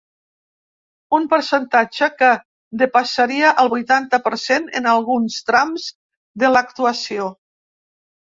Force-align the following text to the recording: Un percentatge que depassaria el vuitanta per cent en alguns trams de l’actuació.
Un 1.17 1.25
percentatge 1.33 2.07
que 2.21 2.29
depassaria 2.81 3.51
el 3.63 3.69
vuitanta 3.73 4.19
per 4.29 4.33
cent 4.45 4.65
en 4.81 4.89
alguns 4.93 5.37
trams 5.51 5.85
de 6.45 6.51
l’actuació. 6.55 7.29